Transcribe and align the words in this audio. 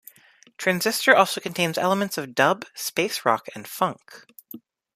Transistor 0.57 1.15
also 1.15 1.39
contains 1.39 1.77
elements 1.77 2.17
of 2.17 2.33
dub, 2.33 2.65
space 2.73 3.23
rock 3.23 3.47
and 3.53 3.67
funk. 3.67 4.25